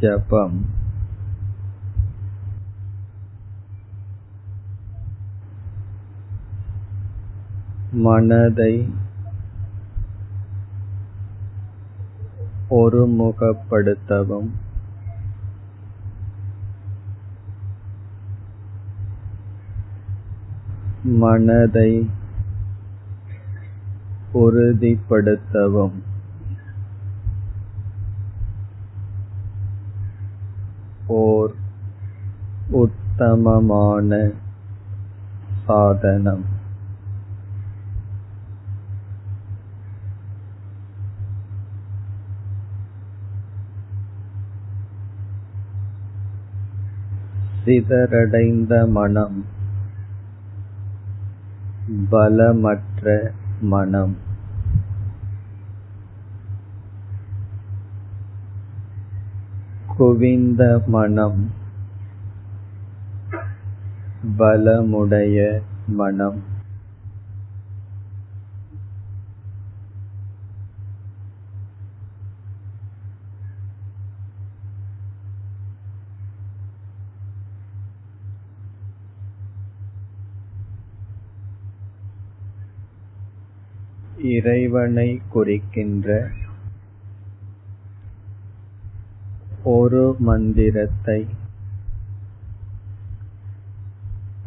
ஜபம். 0.00 0.64
மனதை 7.92 8.92
ஒருமுகப்படுத்தவும். 12.70 14.48
மனதை 21.02 22.10
உறுதிப்படுத்தவும். 24.34 25.92
ஓர் 31.08 31.54
உத்தமமான 32.70 34.30
சாதனம். 35.66 36.44
சிதறடைந்த 47.64 48.86
மனம் 48.86 49.44
பலமற்ற 52.10 53.32
மனம். 53.60 54.26
குவிந்த 59.98 60.82
மனம். 60.86 61.52
பலமுடைய 64.38 65.60
மனம். 65.88 66.42
இறைவனை 84.22 85.20
குறிக்கின்ற 85.28 86.30
ஒரு 89.70 90.02
மந்திரத்தை 90.18 91.20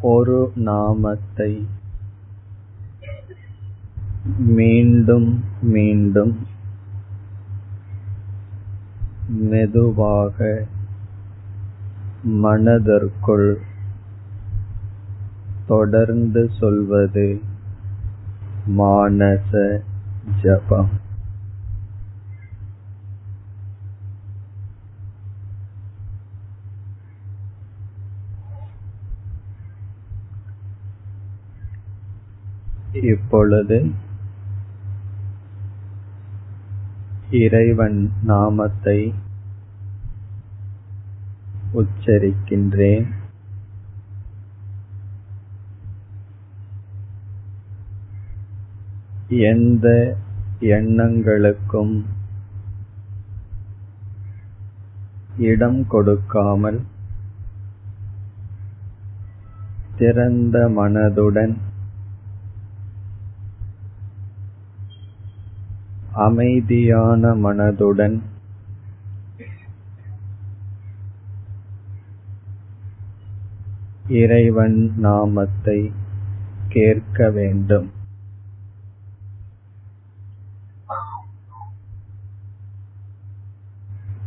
ஒரு 0.00 0.38
நாமத்தை 0.68 1.52
மீண்டும் 4.56 5.30
மீண்டும் 5.74 6.34
மெதுவாக 9.50 10.38
மனதிற்குள் 12.42 13.50
தொடர்ந்து 15.66 16.42
சொல்வது 16.58 17.28
மானச 18.78 19.50
ஜபம். 20.42 20.92
இப்பொழுது 32.92 33.90
இறைவன் 37.30 38.12
நாமத்தை 38.22 39.14
உச்சரிக்கின்றேன். 41.74 43.06
எந்த 49.28 50.16
எண்ணங்களுக்கும் 50.60 52.04
இடம் 55.36 55.86
கொடுக்காமல் 55.86 56.80
திறந்த 59.96 60.68
மனதுடன் 60.68 61.56
அமைதியான 66.12 67.34
மனதுடன் 67.34 68.20
இறைவன் 74.08 74.92
நாமத்தை 74.96 75.92
கேட்க 76.68 77.30
வேண்டும். 77.30 77.90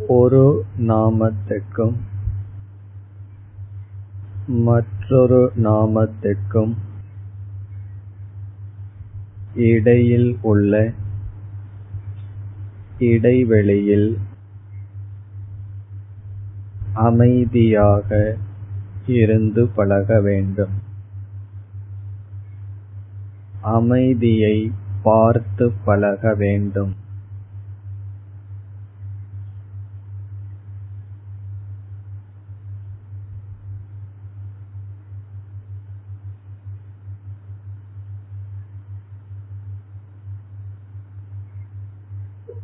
ஒரு 0.08 0.66
நாமத்துக்கும் 0.78 1.96
மற்றொரு 4.48 5.52
நாமத்துக்கும் 5.56 6.76
இடையில் 9.54 10.38
உள்ள 10.42 10.92
இடைவெளியில் 13.00 14.18
அமைதியாக 16.94 18.38
இருந்து 19.06 19.68
பழக 19.68 20.22
வேண்டும். 20.22 20.82
அமைதியை 23.62 24.72
பார்த்து 25.04 25.72
பழக 25.86 26.34
வேண்டும். 26.34 26.96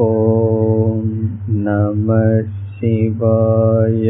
ॐ 0.00 1.02
नमः 1.50 2.42
शिवाय। 2.52 4.06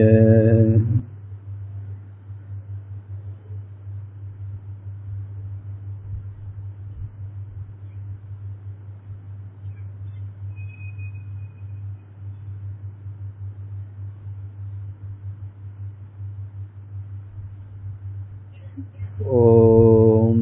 ॐ 19.40 20.38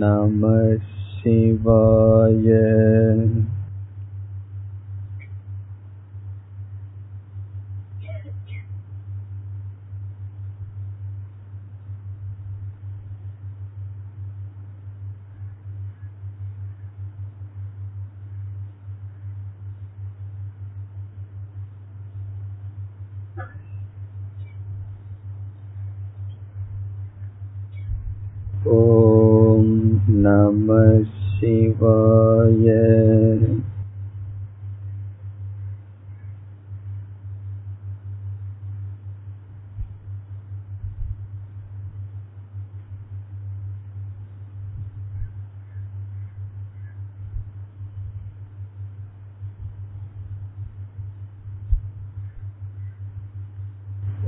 Namah 0.00 0.78
शिवाय 1.16 2.48
Thank 23.36 23.48
you. 23.68 23.73
नमः 30.23 31.03
शिवाय 31.03 32.69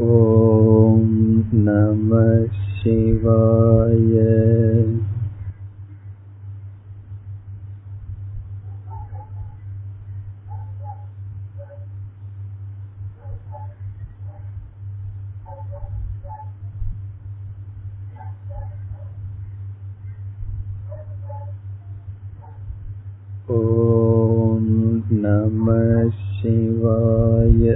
ॐ 0.01 1.07
नमः 1.66 2.45
शिवाय 2.81 4.55
ॐ 23.51 24.66
नमः 25.24 26.10
शिवाय 26.10 27.74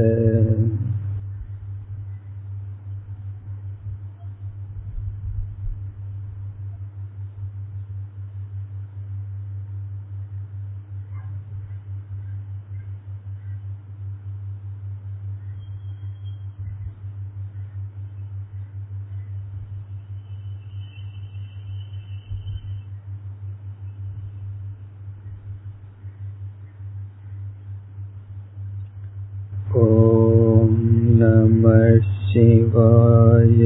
ॐ 29.77 30.73
नमः 31.19 31.99
शिवाय 32.29 33.61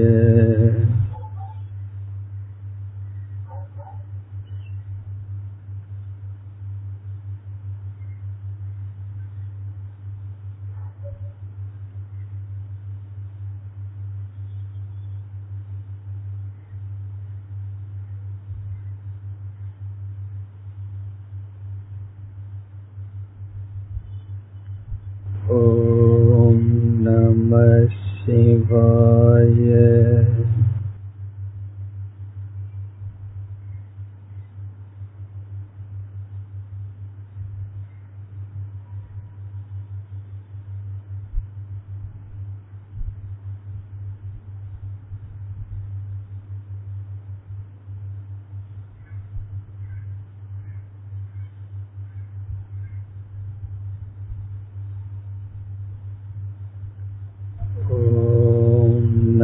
நம 27.54 27.88
சிவாய 28.20 29.70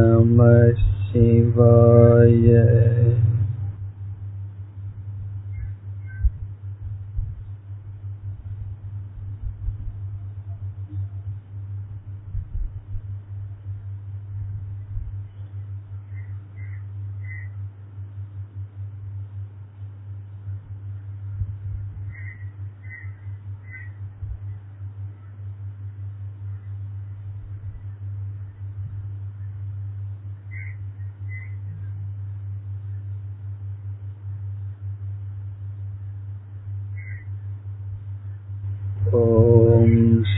नमः 0.00 0.72
शिवाय 1.06 2.46